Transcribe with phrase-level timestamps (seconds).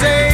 [0.00, 0.27] stay.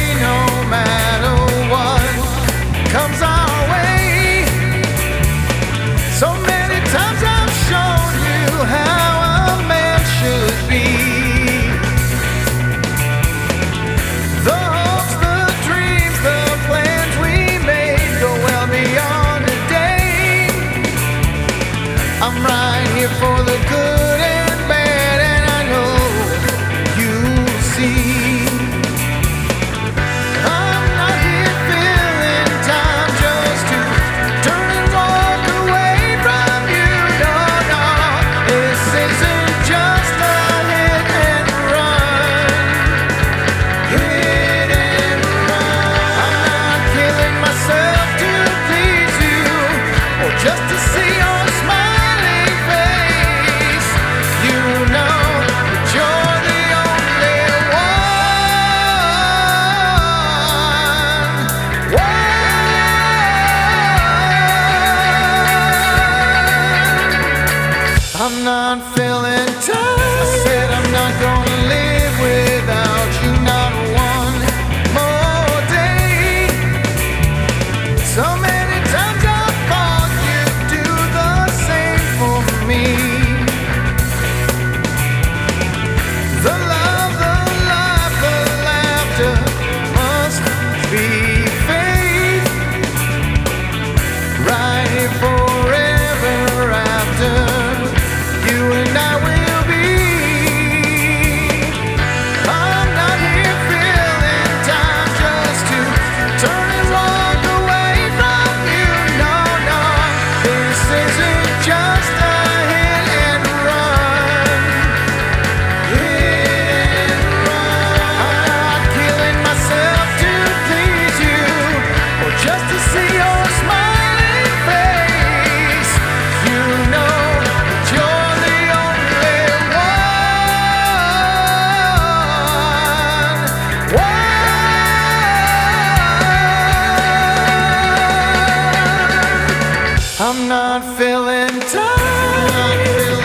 [140.17, 143.24] I'm not feeling tired.